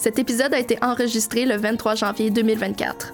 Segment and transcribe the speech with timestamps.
[0.00, 3.12] Cet épisode a été enregistré le 23 janvier 2024.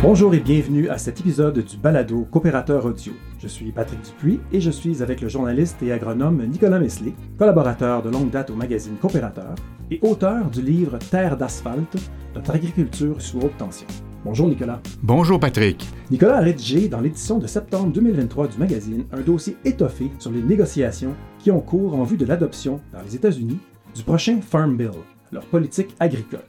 [0.00, 3.12] Bonjour et bienvenue à cet épisode du Balado Coopérateur Audio.
[3.38, 8.00] Je suis Patrick Dupuis et je suis avec le journaliste et agronome Nicolas Mesley, collaborateur
[8.00, 9.54] de longue date au magazine Coopérateur
[9.90, 11.98] et auteur du livre Terre d'asphalte,
[12.34, 13.86] notre agriculture sous haute tension.
[14.24, 14.80] Bonjour Nicolas.
[15.02, 15.86] Bonjour Patrick.
[16.10, 20.40] Nicolas a rédigé dans l'édition de septembre 2023 du magazine un dossier étoffé sur les
[20.40, 23.58] négociations qui ont cours en vue de l'adoption dans les États-Unis
[23.94, 24.90] du prochain Farm Bill,
[25.32, 26.44] leur politique agricole.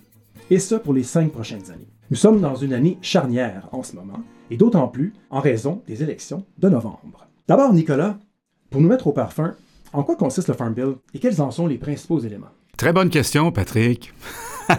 [0.50, 1.88] Et ce pour les cinq prochaines années.
[2.10, 6.02] Nous sommes dans une année charnière en ce moment, et d'autant plus en raison des
[6.02, 7.28] élections de novembre.
[7.48, 8.18] D'abord, Nicolas,
[8.70, 9.56] pour nous mettre au parfum,
[9.94, 12.50] en quoi consiste le Farm Bill et quels en sont les principaux éléments?
[12.78, 14.14] Très bonne question, Patrick.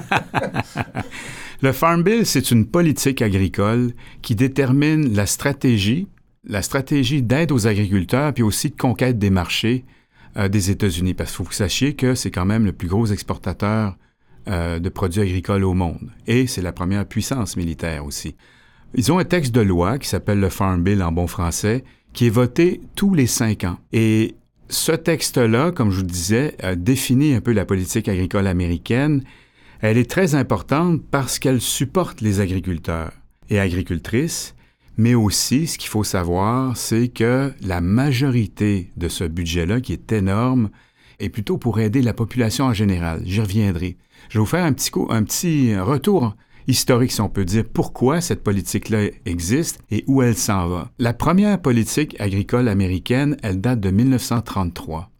[1.60, 6.08] le Farm Bill, c'est une politique agricole qui détermine la stratégie,
[6.44, 9.84] la stratégie d'aide aux agriculteurs, puis aussi de conquête des marchés
[10.36, 11.14] euh, des États-Unis.
[11.14, 13.96] Parce qu'il faut que vous sachiez que c'est quand même le plus gros exportateur
[14.48, 16.10] euh, de produits agricoles au monde.
[16.26, 18.36] Et c'est la première puissance militaire aussi.
[18.94, 22.26] Ils ont un texte de loi qui s'appelle le Farm Bill en bon français, qui
[22.26, 23.78] est voté tous les cinq ans.
[23.92, 24.34] Et
[24.68, 29.22] ce texte-là, comme je vous le disais, définit un peu la politique agricole américaine.
[29.80, 33.12] Elle est très importante parce qu'elle supporte les agriculteurs
[33.48, 34.54] et agricultrices,
[35.00, 40.12] mais aussi, ce qu'il faut savoir, c'est que la majorité de ce budget-là, qui est
[40.12, 40.68] énorme,
[41.20, 43.22] est plutôt pour aider la population en général.
[43.24, 43.96] J'y reviendrai.
[44.28, 49.06] Je vais vous faire un petit, retour historique, si on peut dire, pourquoi cette politique-là
[49.24, 50.90] existe et où elle s'en va.
[50.98, 55.10] La première politique agricole américaine, elle date de 1933.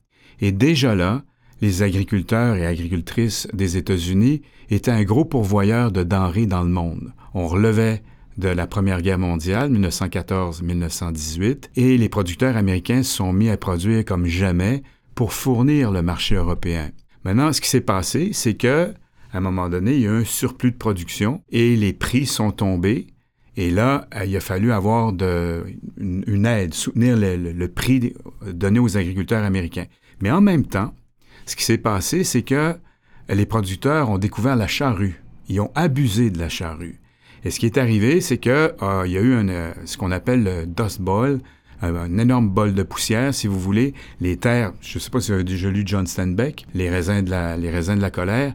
[0.42, 1.22] Et déjà là,
[1.62, 7.14] les agriculteurs et agricultrices des États-Unis étaient un gros pourvoyeur de denrées dans le monde.
[7.32, 8.02] On relevait
[8.38, 14.04] de la Première Guerre mondiale, 1914-1918, et les producteurs américains se sont mis à produire
[14.04, 14.82] comme jamais
[15.14, 16.90] pour fournir le marché européen.
[17.24, 18.94] Maintenant, ce qui s'est passé, c'est que
[19.32, 22.26] à un moment donné, il y a eu un surplus de production et les prix
[22.26, 23.06] sont tombés.
[23.56, 25.12] Et là, euh, il a fallu avoir
[25.98, 28.14] une, aide, soutenir le, prix
[28.46, 29.86] donné aux agriculteurs américains.
[30.20, 30.94] Mais en même temps,
[31.46, 32.76] ce qui s'est passé, c'est que
[33.28, 35.22] les producteurs ont découvert la charrue.
[35.48, 36.99] Ils ont abusé de la charrue.
[37.44, 40.44] Et ce qui est arrivé, c'est qu'il euh, y a eu euh, ce qu'on appelle
[40.44, 41.40] le Dust Bowl,
[41.82, 43.94] un, énorme bol de poussière, si vous voulez.
[44.20, 47.22] Les terres, je ne sais pas si vous avez déjà lu John Steinbeck, les raisins
[47.22, 48.54] de la, les raisins de la colère.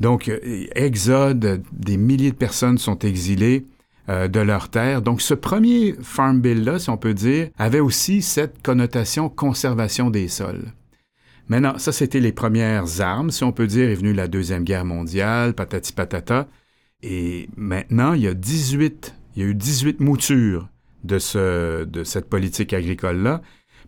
[0.00, 3.66] Donc, euh, exode, des milliers de personnes sont exilées
[4.08, 5.02] euh, de leurs terres.
[5.02, 10.28] Donc, ce premier Farm Bill-là, si on peut dire, avait aussi cette connotation conservation des
[10.28, 10.72] sols.
[11.48, 14.84] Maintenant, ça, c'était les premières armes, si on peut dire, est venue la Deuxième Guerre
[14.84, 16.48] mondiale, patati patata.
[17.02, 20.68] Et maintenant, il y a 18, il y a eu 18 moutures
[21.04, 23.42] de, de cette politique agricole-là.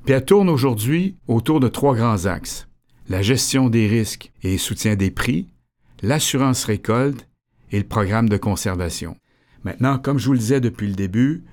[0.04, 2.68] Puis elle tourne aujourd'hui autour de trois grands axes.
[3.08, 5.48] La gestion des risques et soutien des prix,
[6.02, 7.26] l'assurance récolte
[7.72, 9.16] et le programme de conservation.
[9.64, 11.44] Maintenant, comme je vous le disais depuis le début,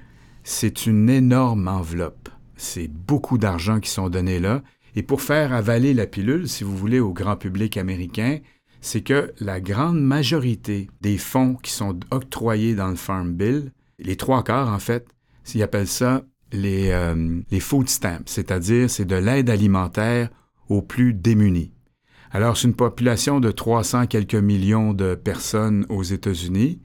[0.43, 2.29] c'est une énorme enveloppe.
[2.55, 4.61] C'est beaucoup d'argent qui sont donnés là.
[4.95, 8.39] Et pour faire avaler la pilule, si vous voulez, au grand public américain,
[8.85, 14.15] c'est que la grande majorité des fonds qui sont octroyés dans le Farm Bill, les
[14.15, 15.07] trois quarts en fait,
[15.55, 20.29] ils appellent ça les, euh, food stamps, c'est-à-dire c'est de l'aide alimentaire
[20.69, 21.73] aux plus démunis.
[22.29, 26.79] Alors, c'est une population de 300 quelques millions de personnes aux États-Unis.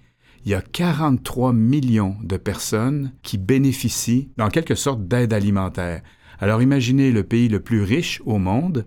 [0.47, 6.01] Il y a 43 millions de personnes qui bénéficient, en quelque sorte, d'aide alimentaire.
[6.39, 8.87] Alors, imaginez le pays le plus riche au monde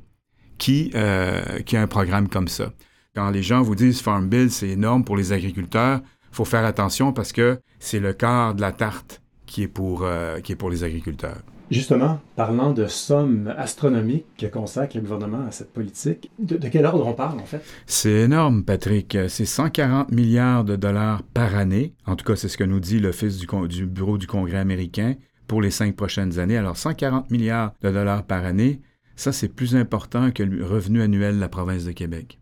[0.57, 2.73] qui, euh, qui a un programme comme ça.
[3.15, 6.01] Quand les gens vous disent Farm Bill, c'est énorme pour les agriculteurs,
[6.31, 10.01] il faut faire attention parce que c'est le quart de la tarte qui est pour,
[10.03, 11.37] euh, qui est pour les agriculteurs.
[11.69, 17.05] Justement, parlant de sommes astronomiques que consacre le gouvernement à cette politique, de, quel ordre
[17.05, 17.63] on parle en fait?
[17.85, 19.15] C'est énorme, Patrick.
[19.27, 21.93] C'est 140 milliards de dollars par année.
[22.07, 25.13] En tout cas, c'est ce que nous dit l'Office du, du Bureau du Congrès américain
[25.47, 26.57] pour les cinq prochaines années.
[26.57, 28.81] Alors, 140 milliards de dollars par année,
[29.15, 32.39] ça, c'est plus important que le revenu annuel de la province de Québec.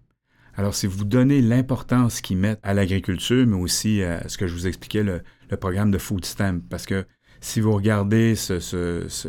[0.56, 4.53] Alors, si vous donnez l'importance qu'ils mettent à l'agriculture, mais aussi à ce que je
[4.53, 5.21] vous expliquais, le,
[5.57, 6.62] programme de Food Stamp.
[6.69, 7.06] Parce que
[7.42, 8.36] si vous regardez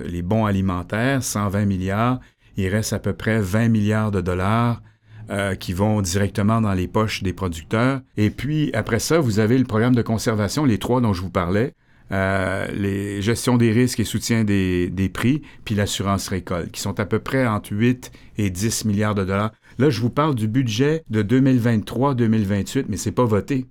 [0.04, 2.20] les bons alimentaires, 120 milliards,
[2.56, 4.82] il reste à peu près 20 milliards de dollars
[5.30, 8.00] euh, qui vont directement dans les poches des producteurs.
[8.16, 11.30] Et puis, après ça, vous avez le programme de conservation, les trois dont je vous
[11.30, 11.74] parlais,
[12.12, 17.00] euh, les gestion des risques et soutien des, des prix, puis l'assurance récolte, qui sont
[17.00, 19.53] à peu près entre 8 et 10 milliards de dollars.
[19.79, 23.67] Là, je vous parle du budget de 2023-2028, mais c'est pas voté.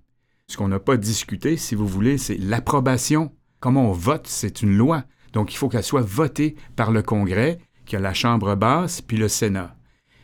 [0.48, 3.32] Ce qu'on n'a pas discuté, si vous voulez, c'est l'approbation.
[3.60, 5.04] Comment on vote, c'est une loi.
[5.34, 9.18] Donc, il faut qu'elle soit votée par le Congrès, qui a la Chambre basse, puis
[9.18, 9.76] le Sénat.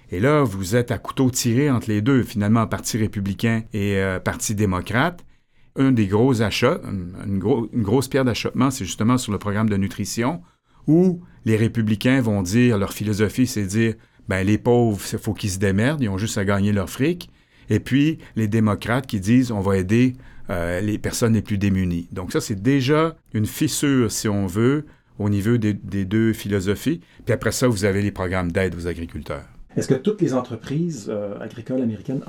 [0.09, 4.19] Et là, vous êtes à couteau tiré entre les deux, finalement, Parti républicain et euh,
[4.19, 5.23] Parti démocrate.
[5.77, 6.81] Un des gros achats,
[7.23, 10.41] une, grosse pierre d'achoppement, c'est justement sur le programme de nutrition,
[10.87, 13.93] où les républicains vont dire, leur philosophie, c'est dire,
[14.27, 17.29] ben les pauvres, il faut qu'ils se démerdent, ils ont juste à gagner leur fric.
[17.69, 20.15] Et puis, les démocrates qui disent, on va aider
[20.49, 22.07] euh, les personnes les plus démunies.
[22.11, 24.85] Donc ça, c'est déjà une fissure, si on veut,
[25.19, 27.01] au niveau des, deux philosophies.
[27.25, 29.45] Puis après ça, vous avez les programmes d'aide aux agriculteurs.
[29.75, 32.21] Est-ce que toutes les entreprises euh, agricoles américaines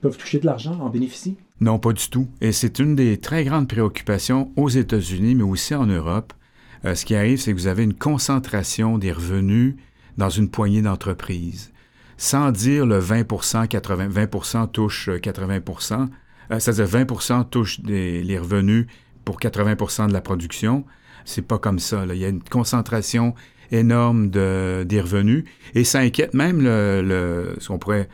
[0.00, 1.36] peuvent toucher de l'argent, en bénéficient?
[1.60, 2.28] Non, pas du tout.
[2.40, 6.32] Et c'est une des très grandes préoccupations aux États-Unis, mais aussi en Europe.
[6.84, 9.76] Euh, ce qui arrive, c'est que vous avez une concentration des revenus
[10.16, 11.72] dans une poignée d'entreprises.
[12.16, 13.24] Sans dire le 20
[13.68, 15.60] 80, 20% touche 80
[16.58, 18.86] c'est-à-dire 20% touche les revenus
[19.24, 20.84] pour 80% de la production.
[21.24, 22.04] C'est pas comme ça.
[22.06, 23.34] Il y a une concentration
[23.70, 28.08] énorme de, des revenus et ça inquiète même le, ce qu'on pourrait,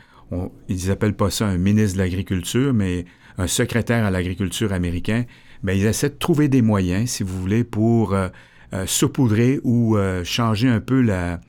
[0.67, 3.05] ils appellent pas ça un ministre de l'Agriculture, mais
[3.37, 5.25] un secrétaire à l'agriculture américain.
[5.63, 8.29] Bien, ils essaient de trouver des moyens, si vous voulez, pour euh,
[8.73, 11.39] euh, saupoudrer ou euh, changer un peu la,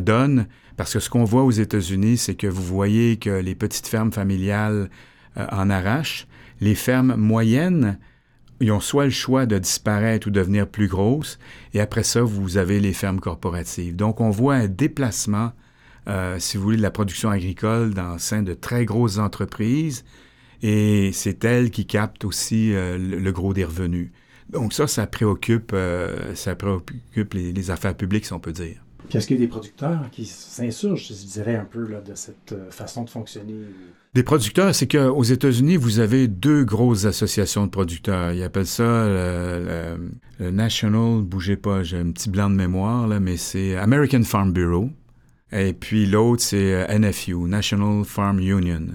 [0.00, 0.46] donne.
[0.76, 4.12] Parce que ce qu'on voit aux États-Unis, c'est que vous voyez que les petites fermes
[4.12, 4.88] familiales
[5.36, 6.26] en arrachent.
[6.60, 7.98] Les fermes moyennes,
[8.60, 11.38] ils ont soit le choix de disparaître ou devenir plus grosses,
[11.74, 13.96] et après ça, vous avez les fermes corporatives.
[13.96, 15.52] Donc, on voit un déplacement,
[16.38, 20.04] si vous voulez, de la production agricole dans le sein de très grosses entreprises,
[20.62, 24.10] et c'est elles qui captent aussi euh, le, gros des revenus.
[24.50, 28.76] Donc ça, ça préoccupe, euh, ça préoccupe les, affaires publiques, si on peut dire.
[29.08, 32.54] Puis est-ce qu'il y a des producteurs qui s'insurgent, je dirais, un peu de cette
[32.70, 33.54] façon de fonctionner?
[34.14, 38.32] Des producteurs, c'est qu'aux États-Unis, vous avez deux grosses associations de producteurs.
[38.32, 43.36] Ils appellent ça le, National, bougez pas, j'ai un petit blanc de mémoire, là, mais
[43.36, 44.90] c'est American Farm Bureau.
[45.52, 48.86] Et puis l'autre, c'est euh, NFU, National Farm Union.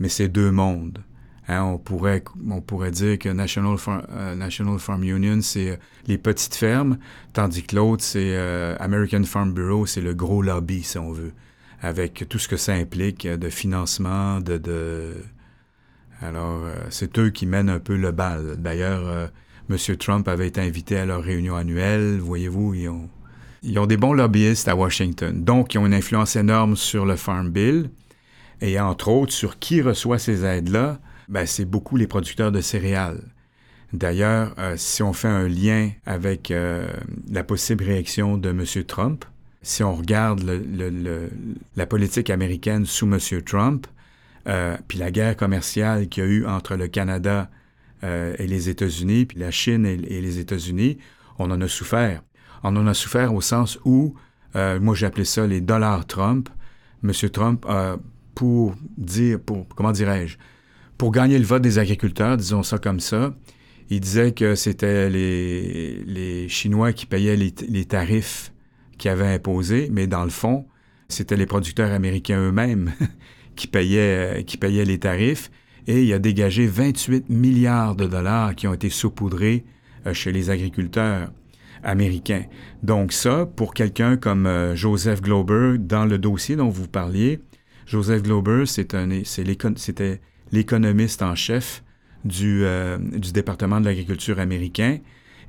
[0.00, 0.98] Mais c'est deux mondes.
[1.46, 5.76] Hein, on, pourrait, on pourrait dire que National, euh, National Farm Union, c'est euh,
[6.06, 6.98] les petites fermes,
[7.32, 8.36] tandis que l'autre, c'est
[8.80, 11.32] American Farm Bureau, c'est le gros lobby, si on veut
[11.82, 15.14] avec tout ce que ça implique de financement, de...
[16.22, 18.56] Alors, euh, c'est eux qui mènent un peu le bal.
[18.58, 19.26] D'ailleurs, euh,
[19.70, 19.96] M.
[19.96, 22.18] Trump avait été invité à leur réunion annuelle.
[22.18, 23.08] Voyez-vous, ils ont,
[23.62, 25.42] ils ont des bons lobbyistes à Washington.
[25.42, 27.88] Donc, ils ont une influence énorme sur le Farm Bill.
[28.60, 30.98] Et entre autres, sur qui reçoit ces aides-là,
[31.28, 33.22] ben, c'est beaucoup les producteurs de céréales.
[33.92, 36.52] D'ailleurs, euh, si on fait un lien avec
[37.30, 38.64] la possible réaction de M.
[38.84, 39.24] Trump,
[39.62, 40.42] si on regarde
[41.76, 43.18] la politique américaine sous M.
[43.42, 43.86] Trump,
[44.46, 47.50] euh, puis la guerre commerciale qu'il y a eu entre le Canada
[48.04, 50.98] euh, et les États-Unis, puis la Chine et, les États-Unis,
[51.38, 52.22] on en a souffert.
[52.62, 54.14] On en a souffert au sens où,
[54.56, 56.48] euh, moi j'ai appelé ça les dollars Trump.
[57.04, 57.12] M.
[57.30, 57.66] Trump,
[58.40, 60.38] pour dire, pour, comment dirais-je,
[60.96, 63.34] pour gagner le vote des agriculteurs, disons ça comme ça,
[63.90, 68.54] il disait que c'était les, les Chinois qui payaient les, les tarifs
[68.96, 70.64] qui avait imposé, mais dans le fond,
[71.08, 72.92] c'était les producteurs américains eux-mêmes
[73.56, 75.50] qui, payaient, qui payaient les tarifs.
[75.86, 79.66] Et il a dégagé 28 milliards de dollars qui ont été saupoudrés
[80.06, 81.30] euh, chez les agriculteurs
[81.82, 82.44] américains.
[82.82, 87.40] Donc ça, pour quelqu'un comme euh, Joseph Glober, dans le dossier dont vous parliez,
[87.90, 90.20] Joseph Glober, c'était
[90.52, 91.82] l'économiste en chef
[92.24, 94.98] du, euh, du département de l'agriculture américain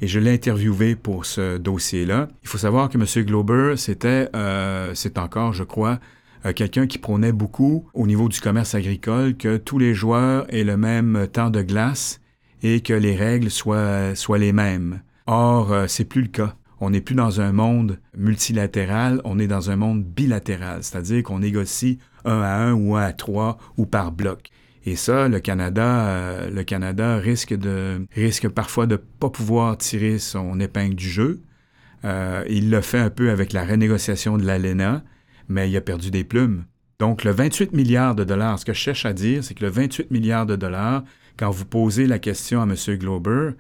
[0.02, 2.30] et je l'ai interviewé pour ce dossier-là.
[2.42, 3.26] Il faut savoir que M.
[3.26, 6.00] Glober, c'était, euh, c'est encore, je crois,
[6.48, 10.64] euh, quelqu'un qui prônait beaucoup au niveau du commerce agricole que tous les joueurs aient
[10.64, 12.22] le même temps de glace
[12.64, 15.02] et que les règles soient, soient les mêmes.
[15.28, 16.56] Or, c'est plus le cas.
[16.80, 21.38] On n'est plus dans un monde multilatéral, on est dans un monde bilatéral, c'est-à-dire qu'on
[21.38, 24.50] négocie un à un ou un à trois ou par bloc.
[24.86, 30.96] Et ça, le Canada, euh, le Canada risque parfois de pas pouvoir tirer son épingle
[30.96, 31.42] du jeu.
[32.04, 35.04] Euh, il l'a fait un peu avec la renégociation de l'ALENA,
[35.50, 36.66] mais il a perdu des plumes.
[37.00, 39.72] Donc, le 28 milliards de dollars, ce que je cherche à dire, c'est que le
[39.72, 41.04] 28 milliards de dollars,
[41.38, 42.76] quand vous posez la question à M.
[42.98, 43.52] Glober,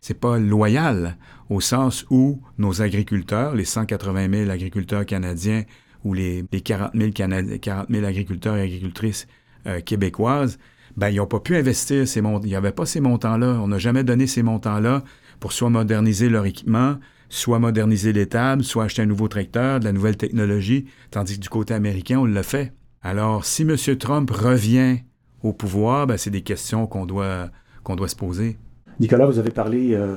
[0.00, 1.16] c'est pas loyal,
[1.50, 5.64] au sens où nos agriculteurs, les 180 000 agriculteurs canadiens
[6.04, 9.26] ou les, 40, 000 40 000 agriculteurs et agricultrices
[9.66, 10.58] euh, québécoises,
[10.96, 12.44] ben, ils n'ont pas pu investir ces montants.
[12.44, 13.58] Il n'y avait pas ces montants-là.
[13.62, 15.02] On n'a jamais donné ces montants-là
[15.38, 16.96] pour soit moderniser leur équipement,
[17.28, 21.48] soit moderniser l'étable, soit acheter un nouveau tracteur, de la nouvelle technologie, tandis que du
[21.48, 22.72] côté américain, on l'a fait.
[23.02, 23.76] Alors, si M.
[23.96, 24.98] Trump revient
[25.42, 27.48] au pouvoir, ben, c'est des questions qu'on doit,
[27.82, 28.58] qu'on doit se poser.
[28.98, 30.16] Nicolas, vous avez parlé euh,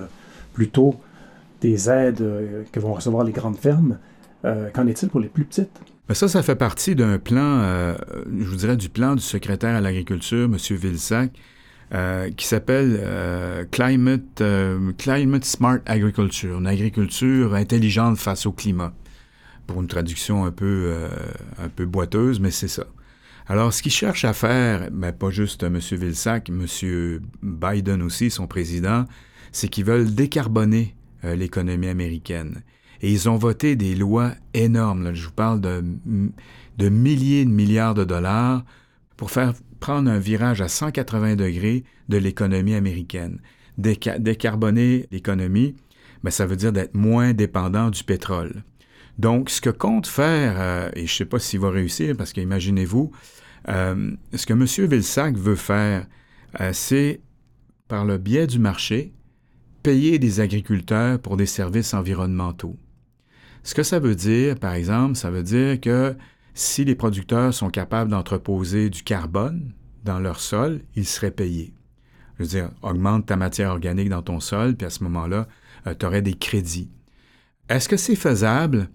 [0.53, 0.95] plus tôt
[1.61, 3.97] des aides euh, que vont recevoir les grandes fermes.
[4.43, 5.79] Qu'en est-il pour les plus petites?
[6.07, 7.95] Ben ça, ça fait partie d'un plan, euh,
[8.38, 10.57] je vous dirais, du plan du secrétaire à l'agriculture, M.
[10.57, 11.31] Vilsack,
[11.93, 14.43] euh, qui s'appelle euh, Climate,
[14.97, 18.93] Climate Smart Agriculture, une agriculture intelligente face au climat.
[19.65, 20.93] Pour une traduction un peu,
[21.57, 22.83] un peu boiteuse, mais c'est ça.
[23.47, 25.77] Alors, ce qu'il cherche à faire, ben, pas juste M.
[25.77, 27.21] Vilsack, M.
[27.41, 29.05] Biden aussi, son président,
[29.53, 32.62] c'est qu'ils veulent décarboner l'économie américaine.
[33.03, 35.13] Et ils ont voté des lois énormes.
[35.13, 35.83] je vous parle de,
[36.89, 38.63] milliers de milliards de dollars
[39.17, 43.41] pour faire prendre un virage à 180 degrés de l'économie américaine.
[43.77, 45.75] décarboner l'économie,
[46.24, 48.63] ben, ça veut dire d'être moins dépendant du pétrole.
[49.17, 52.31] Donc, ce que compte faire, euh, et je ne sais pas s'il va réussir, parce
[52.31, 53.12] qu'imaginez-vous,
[53.67, 54.65] euh, ce que M.
[54.89, 56.07] Vilsack veut faire,
[56.62, 57.19] euh, c'est,
[57.89, 59.13] par le biais du marché,
[59.83, 62.77] payer des agriculteurs pour des services environnementaux.
[63.63, 66.15] Ce que ça veut dire, par exemple, ça veut dire que
[66.53, 69.72] si les producteurs sont capables d'entreposer du carbone
[70.03, 71.74] dans leur sol, ils seraient payés.
[72.38, 75.48] Je veux dire, augmente ta matière organique dans ton sol, puis à ce moment-là,
[75.88, 76.91] euh, tu aurais des crédits.
[77.70, 78.89] Est-ce que c'est faisable?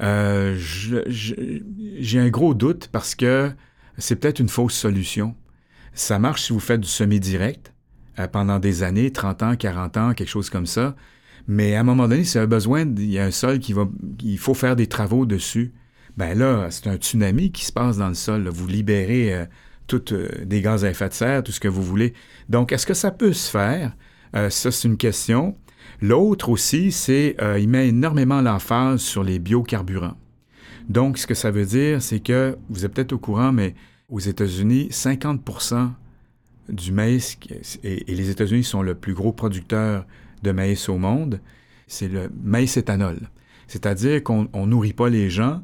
[0.00, 3.52] Euh, j'ai un gros doute parce que
[3.98, 5.34] c'est peut-être une fausse solution.
[5.92, 7.74] Ça marche si vous faites du semi-direct
[8.18, 10.96] euh, pendant des années, 30 ans, 40 ans, quelque chose comme ça.
[11.48, 13.88] Mais à un moment donné, c'est un besoin, il y a un sol qui va,
[14.22, 15.72] il faut faire des travaux dessus.
[16.18, 18.48] Ben là, c'est un tsunami qui se passe dans le sol.
[18.48, 19.46] Vous libérez euh,
[20.12, 22.12] euh, des gaz à effet de serre, tout ce que vous voulez.
[22.50, 23.96] Donc, est-ce que ça peut se faire?
[24.36, 25.56] Euh, ça, c'est une question.
[26.02, 30.16] L'autre aussi, c'est il met énormément l'emphase sur les biocarburants.
[30.90, 33.74] Donc, ce que ça veut dire, c'est que, vous êtes peut-être au courant, mais
[34.10, 35.90] aux États-Unis, 50%
[36.68, 37.38] du maïs,
[37.82, 40.04] et les États-Unis sont le plus gros producteur
[40.42, 41.40] de maïs au monde,
[41.86, 43.18] c'est le maïs éthanol.
[43.66, 45.62] C'est-à-dire qu'on ne nourrit pas les gens,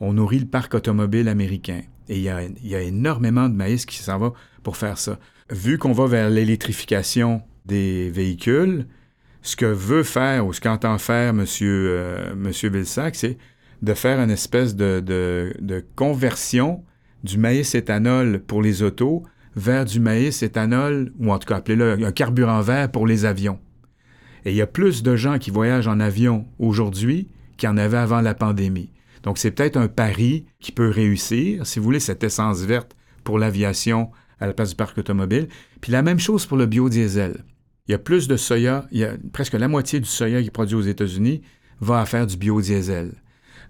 [0.00, 1.82] on nourrit le parc automobile américain.
[2.08, 4.32] Et il y a, énormément de maïs qui s'en va
[4.62, 5.18] pour faire ça.
[5.50, 8.86] Vu qu'on va vers l'électrification des véhicules,
[9.42, 11.36] ce que veut faire ou ce qu'entend faire M.
[11.38, 11.88] Monsieur,
[12.34, 13.38] euh, c'est
[13.82, 16.84] de faire une espèce de, de, conversion
[17.24, 19.22] du maïs éthanol pour les autos
[19.54, 23.58] vers du maïs éthanol, ou en tout cas appelez-le un carburant vert pour les avions.
[24.50, 27.98] Il y a plus de gens qui voyagent en avion aujourd'hui qu'il y en avait
[27.98, 28.92] avant la pandémie.
[29.22, 33.38] Donc c'est peut-être un pari qui peut réussir, si vous voulez, cette essence verte pour
[33.38, 35.48] l'aviation à la place du parc automobile.
[35.80, 37.44] Puis la même chose pour le biodiesel.
[37.86, 40.48] Il y a plus de soya, il y a presque la moitié du soya qui
[40.48, 41.42] est produit aux États-Unis
[41.80, 43.12] va à faire du biodiesel.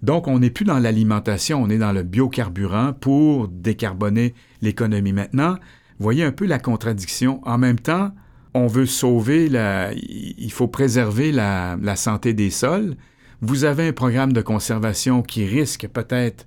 [0.02, 5.12] Donc, on n'est plus dans l'alimentation, on est dans le biocarburant pour décarboner l'économie.
[5.12, 5.56] Maintenant,
[5.98, 7.40] voyez un peu la contradiction.
[7.44, 8.12] En même temps,
[8.58, 12.96] on veut sauver la, il faut préserver la, santé des sols.
[13.40, 16.46] Vous avez un programme de conservation qui risque peut-être,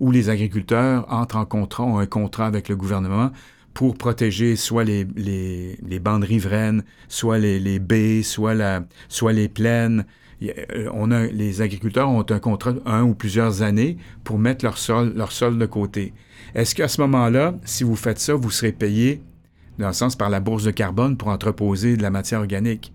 [0.00, 3.30] où les agriculteurs entrent en contrat, ont un contrat avec le gouvernement
[3.74, 10.04] pour protéger soit les, les, bandes riveraines, soit les, baies, soit, la, soit les plaines.
[10.42, 14.76] Euh, on a, les agriculteurs ont un contrat un ou plusieurs années pour mettre leur
[14.76, 16.12] sol, leur sol de côté.
[16.54, 19.22] Est-ce qu'à ce moment-là, si vous faites ça, vous serez payé
[19.82, 22.92] dans le sens par la bourse de carbone pour entreposer de la matière organique.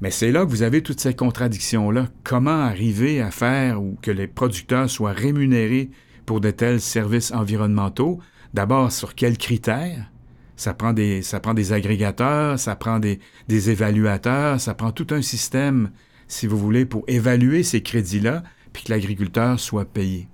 [0.00, 2.06] Mais c'est là que vous avez toutes ces contradictions-là.
[2.22, 5.90] Comment arriver à faire que les producteurs soient rémunérés
[6.24, 8.20] pour de tels services environnementaux?
[8.54, 10.10] D'abord, sur quels critères?
[10.54, 15.08] Ça prend des, ça prend des agrégateurs, ça prend des, des évaluateurs, ça prend tout
[15.10, 15.90] un système,
[16.28, 20.28] si vous voulez, pour évaluer ces crédits-là, puis que l'agriculteur soit payé.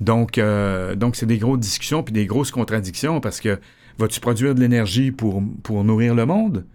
[0.00, 3.58] Donc, euh, donc c'est des grosses discussions puis des grosses contradictions parce que
[3.98, 5.42] Vas-tu produire de l'énergie pour,
[5.84, 6.66] nourrir le monde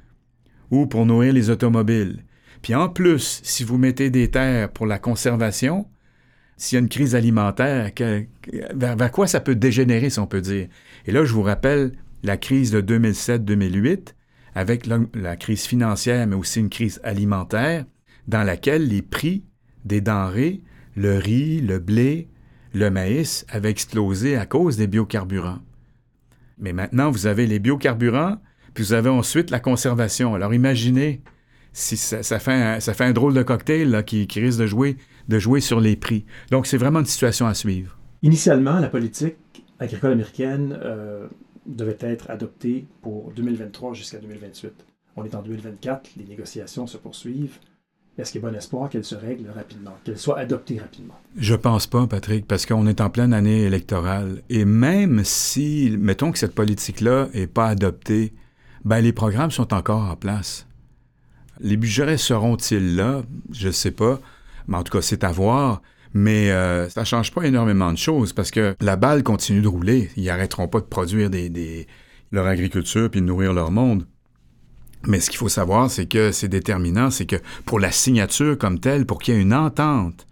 [0.71, 2.23] ou pour nourrir les automobiles?
[2.61, 5.87] Puis en plus, si vous mettez des terres pour la conservation,
[6.57, 7.91] s'il y a une crise alimentaire,
[8.73, 10.67] vers, quoi ça peut dégénérer, si on peut dire?
[11.05, 11.91] Et là, je vous rappelle
[12.23, 14.13] la crise de 2007-2008,
[14.55, 17.85] avec la, crise financière, mais aussi une crise alimentaire,
[18.27, 19.43] dans laquelle les prix
[19.83, 20.61] des denrées,
[20.95, 22.29] le riz, le blé,
[22.73, 25.59] le maïs, avaient explosé à cause des biocarburants.
[26.57, 28.37] Mais maintenant, vous avez les biocarburants,
[28.73, 30.35] puis vous avez ensuite la conservation.
[30.35, 31.21] Alors imaginez
[31.73, 34.95] si ça, fait, un, drôle de cocktail qui, risque de jouer,
[35.27, 36.25] de jouer sur les prix.
[36.49, 37.97] Donc c'est vraiment une situation à suivre.
[38.23, 39.35] Initialement, la politique
[39.79, 41.27] agricole américaine euh,
[41.65, 44.71] devait être adoptée pour 2023 jusqu'à 2028.
[45.17, 47.59] On est en 2024, les négociations se poursuivent.
[48.17, 51.15] Est-ce qu'il y a bon espoir qu'elle se règle rapidement, qu'elle soit adoptée rapidement?
[51.35, 54.41] Je pense pas, Patrick, parce qu'on est en pleine année électorale.
[54.49, 58.33] Et même si, mettons que cette politique-là n'est pas adoptée,
[58.85, 60.65] ben les programmes sont encore en place.
[61.59, 63.23] Les budgets seront-ils là?
[63.51, 64.21] Je ne sais pas.
[64.67, 65.81] Mais en tout cas, c'est à voir.
[66.13, 69.67] Mais euh, ça ne change pas énormément de choses parce que la balle continue de
[69.67, 70.09] rouler.
[70.15, 71.29] Ils n'arrêteront pas de produire
[72.31, 74.05] leur agriculture puis de nourrir leur monde.
[75.07, 77.35] Mais ce qu'il faut savoir, c'est que c'est déterminant, c'est que
[77.65, 80.25] pour la signature comme telle, pour qu'il y ait une entente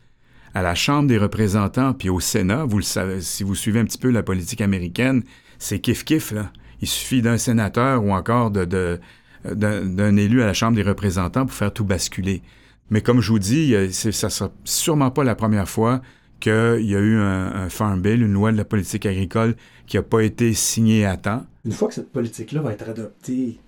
[0.54, 3.86] à la Chambre des représentants puis au Sénat, vous le savez, si vous suivez un
[3.86, 5.24] petit peu la politique américaine,
[5.60, 6.52] c'est kiff-kiff, là.
[6.82, 9.00] Il suffit d'un sénateur ou encore de,
[9.46, 12.42] d'un élu à la Chambre des représentants pour faire tout basculer.
[12.90, 16.02] Mais comme je vous dis, ça ne sera sûrement pas la première fois
[16.42, 16.52] qu'il
[16.86, 19.56] y a eu un, Farm Bill, une loi de la politique agricole
[19.88, 21.46] qui n'a pas été signée à temps.
[21.64, 23.60] Une fois que cette politique-là va être adoptée,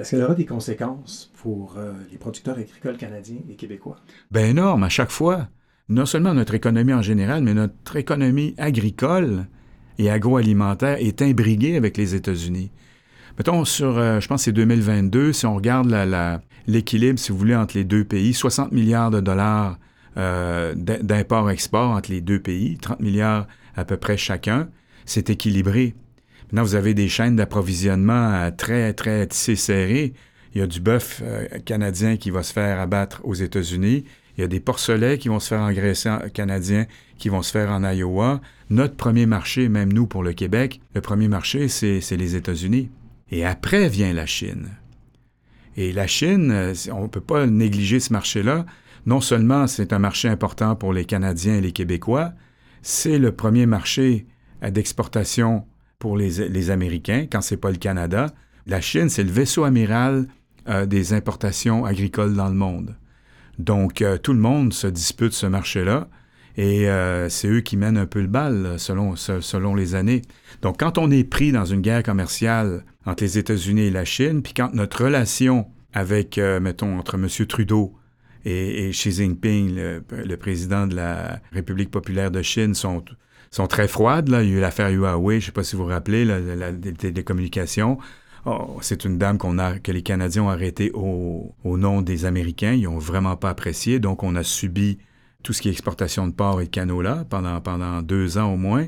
[0.00, 3.96] est-ce qu'elle aura des conséquences pour euh, les producteurs agricoles canadiens et québécois?
[4.30, 5.48] Bien énorme, à chaque fois.
[5.88, 9.46] Non seulement notre économie en général, mais notre économie agricole
[9.98, 12.70] et agroalimentaire est imbriguée avec les États-Unis.
[13.36, 15.94] Mettons, sur, euh, je pense c'est 2022, si on regarde
[16.66, 19.78] l'équilibre, si vous voulez, entre les deux pays, 60 milliards de dollars
[20.16, 24.68] euh, d'import-export entre les deux pays, 30 milliards à peu près chacun,
[25.04, 25.94] c'est équilibré.
[26.50, 30.14] Maintenant, vous avez des chaînes d'approvisionnement euh, très, très tissées serrées.
[30.52, 34.04] Il y a du bœuf euh, canadien qui va se faire abattre aux États-Unis.
[34.36, 36.86] Il y a des porcelets qui vont se faire engraisser canadiens
[37.18, 38.40] qui vont se faire en Iowa.
[38.68, 42.90] Notre premier marché, même nous pour le Québec, le premier marché, c'est les États-Unis.
[43.30, 44.70] Et après vient la Chine.
[45.76, 48.66] Et la Chine, euh, on ne peut pas négliger ce marché-là.
[49.06, 52.32] Non seulement c'est un marché important pour les Canadiens et les Québécois,
[52.82, 54.26] c'est le premier marché
[54.62, 55.64] d'exportation
[56.00, 58.32] pour les, Américains, quand c'est pas le Canada.
[58.66, 60.26] La Chine, c'est le vaisseau amiral
[60.66, 62.96] euh, des importations agricoles dans le monde.
[63.58, 66.08] Donc, euh, tout le monde se dispute ce marché-là
[66.56, 70.22] et euh, c'est eux qui mènent un peu le bal selon, selon les années.
[70.62, 74.42] Donc, quand on est pris dans une guerre commerciale entre les États-Unis et la Chine,
[74.42, 77.28] puis quand notre relation avec, mettons, entre M.
[77.46, 77.94] Trudeau
[78.46, 83.04] et, Xi Jinping, le, le, président de la République populaire de Chine, sont
[83.50, 84.28] sont très froides.
[84.28, 84.42] Là.
[84.42, 86.72] Il y a eu l'affaire Huawei, je ne sais pas si vous vous rappelez, la,
[86.72, 87.98] des communications.
[88.46, 92.24] Oh, c'est une dame qu'on a, que les Canadiens ont arrêtée au, au, nom des
[92.24, 92.72] Américains.
[92.72, 94.00] Ils n'ont vraiment pas apprécié.
[94.00, 94.98] Donc, on a subi
[95.42, 98.56] tout ce qui est exportation de porc et de canola pendant, pendant deux ans au
[98.56, 98.86] moins.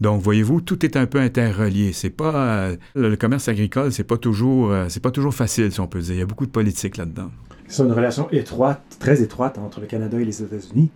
[0.00, 1.92] Donc, voyez-vous, tout est un peu interrelié.
[1.92, 5.80] C'est pas euh, le commerce agricole, c'est pas toujours, euh, c'est pas toujours facile, si
[5.80, 6.14] on peut dire.
[6.14, 7.30] Il y a beaucoup de politique là-dedans.
[7.68, 10.90] C'est une relation étroite, très étroite entre le Canada et les États-Unis,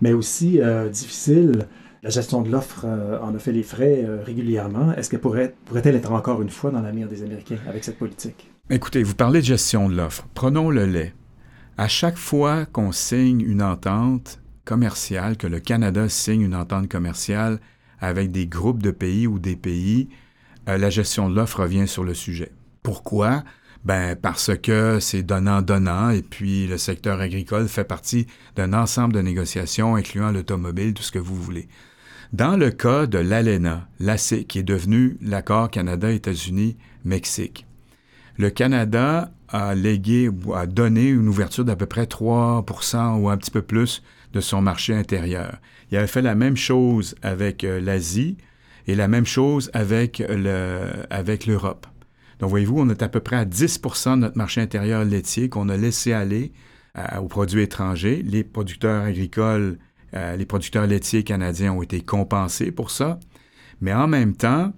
[0.00, 1.66] mais aussi euh, difficile
[2.02, 4.92] la gestion de l'offre euh, en a fait les frais euh, régulièrement.
[4.94, 8.50] Est-ce qu'elle pourrait, pourrait-elle être encore une fois dans la des Américains avec cette politique?
[8.70, 10.26] Écoutez, vous parlez de gestion de l'offre.
[10.34, 11.14] Prenons le lait.
[11.78, 17.60] À chaque fois qu'on signe une entente commerciale, que le Canada signe une entente commerciale
[18.00, 20.08] avec des groupes de pays ou des pays,
[20.68, 22.50] euh, la gestion de l'offre revient sur le sujet.
[22.82, 23.44] Pourquoi?
[23.84, 29.20] Ben, parce que c'est donnant-donnant et puis le secteur agricole fait partie d'un ensemble de
[29.20, 31.68] négociations incluant l'automobile, tout ce que vous voulez.
[32.32, 37.66] Dans le cas de l'ALENA, l'ACE, qui est devenu l'accord Canada-États-Unis-Mexique,
[38.38, 43.36] le Canada a légué ou a donné une ouverture d'à peu près 3% ou un
[43.36, 45.58] petit peu plus de son marché intérieur.
[45.90, 48.38] Il avait fait la même chose avec euh, l'Asie
[48.86, 50.22] et la même chose avec
[51.46, 51.86] l'Europe.
[52.38, 55.68] Donc, voyez-vous, on est à peu près à 10% de notre marché intérieur laitier qu'on
[55.68, 56.52] a laissé aller
[56.96, 58.22] euh, aux produits étrangers.
[58.24, 59.76] Les producteurs agricoles
[60.14, 63.18] euh, les producteurs laitiers canadiens ont été compensés pour ça.
[63.80, 64.72] Mais en même temps,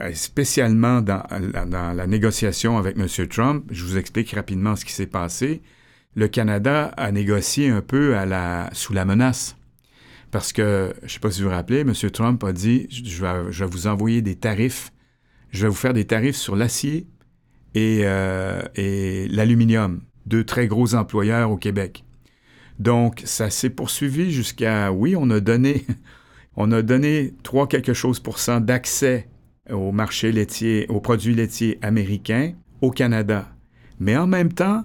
[0.00, 3.06] euh, spécialement dans, la négociation avec M.
[3.28, 5.62] Trump, je vous explique rapidement ce qui s'est passé.
[6.14, 8.14] Le Canada a négocié un peu
[8.72, 9.56] sous la menace.
[10.30, 11.92] Parce que, je ne sais pas si vous vous rappelez, M.
[12.12, 14.92] Trump a dit je vais, vous envoyer des tarifs,
[15.50, 17.06] je vais vous faire des tarifs sur l'acier
[17.74, 22.04] et, euh, et l'aluminium, deux très gros employeurs au Québec.
[22.78, 25.84] Donc, ça s'est poursuivi jusqu'à, oui, on a donné,
[26.56, 29.28] on a donné 3 quelque chose pour cent d'accès
[29.70, 33.48] au marché laitier, aux produits laitiers américains au Canada.
[34.00, 34.84] Mais en même temps,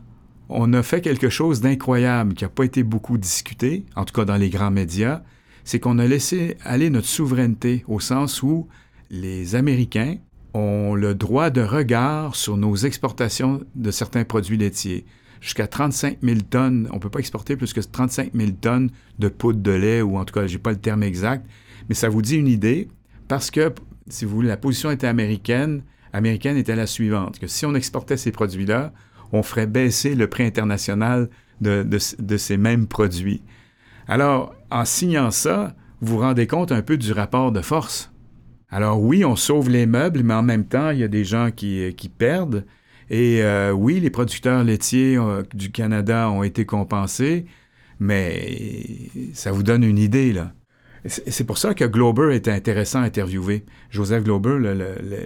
[0.49, 4.25] on a fait quelque chose d'incroyable qui n'a pas été beaucoup discuté, en tout cas
[4.25, 5.21] dans les grands médias,
[5.63, 8.67] c'est qu'on a laissé aller notre souveraineté au sens où
[9.09, 10.17] les Américains
[10.53, 15.05] ont le droit de regard sur nos exportations de certains produits laitiers
[15.43, 16.87] jusqu'à 35 000 tonnes.
[16.91, 20.17] On ne peut pas exporter plus que 35 000 tonnes de poudre de lait, ou
[20.17, 21.45] en tout cas, je n'ai pas le terme exact,
[21.89, 22.87] mais ça vous dit une idée,
[23.27, 23.73] parce que,
[24.07, 28.15] si vous voulez, la position était américaine, américaine était la suivante, que si on exportait
[28.15, 28.93] ces produits-là,
[29.33, 31.29] on ferait baisser le prix international
[31.59, 31.97] de,
[32.37, 33.41] ces mêmes produits.
[34.07, 38.11] Alors, en signant ça, vous vous rendez compte un peu du rapport de force.
[38.69, 41.51] Alors oui, on sauve les meubles, mais en même temps, il y a des gens
[41.51, 42.65] qui perdent.
[43.09, 47.45] Et euh, oui, les producteurs laitiers euh, du Canada ont été compensés,
[47.99, 50.53] Mais ça vous donne une idée, là.
[51.05, 53.65] C'est pour ça que Glober était intéressant à interviewer.
[53.89, 54.57] Joseph Glober,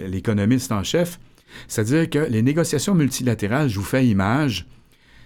[0.08, 1.20] l'économiste en chef,
[1.68, 4.66] c'est-à-dire que les négociations multilatérales, je vous fais image,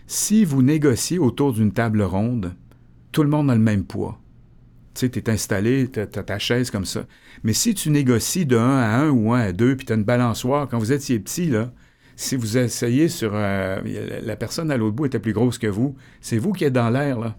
[0.06, 2.54] si vous négociez autour d'une table ronde,
[3.12, 4.20] tout le monde a le même poids.
[4.94, 7.06] Tu sais, tu es installé, tu as, ta chaise comme ça.
[7.44, 9.96] Mais si tu négocies de 1 à 1 ou 1 à 2, puis tu as
[9.96, 11.72] une balançoire, quand vous étiez petit, là,
[12.16, 13.33] si vous essayez sur...
[13.33, 16.90] La personne à l'autre bout était plus grosse que vous, c'est vous qui êtes dans
[16.90, 17.37] l'air, là.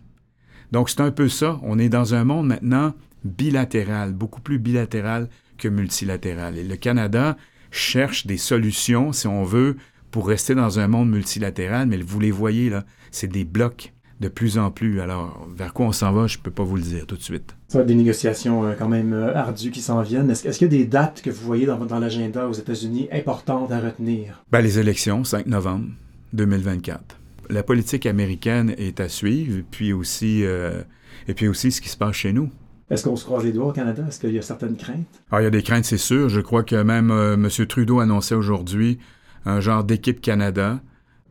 [0.72, 1.60] Donc, c'est un peu ça.
[1.62, 6.58] On est dans un monde maintenant bilatéral, beaucoup plus bilatéral que multilatéral.
[6.58, 7.38] Et le Canada
[7.70, 9.78] cherche des solutions, si on veut,
[10.12, 14.28] pour rester dans un monde multilatéral, mais vous les voyez, là, c'est des blocs de
[14.28, 15.02] plus en plus.
[15.02, 17.21] Alors, vers quoi on s'en va, je ne peux pas vous le dire tout de
[17.21, 17.56] suite.
[17.67, 20.30] Ça va être des négociations euh, quand même euh, ardues qui s'en viennent.
[20.30, 23.71] Est-ce, qu'il y a des dates que vous voyez dans, dans l'agenda aux États-Unis importantes
[23.71, 24.43] à retenir?
[24.52, 25.88] Ben, les élections, 5 novembre
[26.34, 27.17] 2024.
[27.49, 30.82] La politique américaine est à suivre, puis aussi, euh,
[31.28, 32.49] et puis aussi ce qui se passe chez nous.
[32.89, 34.04] Est-ce qu'on se croise les doigts au Canada?
[34.08, 34.97] Est-ce qu'il y a certaines craintes?
[35.32, 36.30] Alors, ah, il y a des craintes, c'est sûr.
[36.30, 37.49] Je crois que même M.
[37.67, 38.99] Trudeau annonçait aujourd'hui
[39.45, 40.80] un genre d'équipe Canada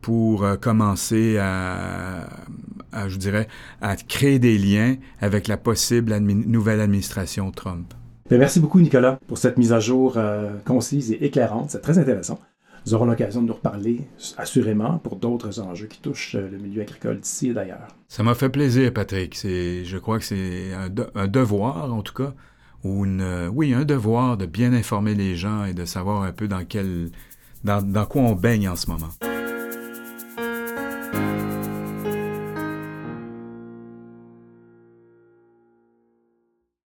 [0.03, 2.27] pour euh, commencer à,
[3.07, 3.47] je dirais,
[3.81, 7.93] à créer des liens avec la possible nouvelle administration Trump.
[8.29, 11.71] Ben, merci beaucoup, Nicolas, pour cette mise à jour euh, concise et éclairante.
[11.71, 12.39] C'est très intéressant.
[12.85, 14.01] Nous aurons l'occasion de nous reparler,
[14.37, 17.87] assurément, pour d'autres enjeux qui touchent euh, le milieu agricole d'ici et d'ailleurs.
[18.09, 19.39] Ça m'a fait plaisir, Patrick.
[19.41, 22.33] Je crois que c'est un, devoir, en tout cas,
[22.83, 26.49] ou une, oui, un devoir de bien informer les gens et de savoir un peu
[26.49, 27.09] dans quel
[27.63, 29.07] dans, quoi on baigne en ce moment.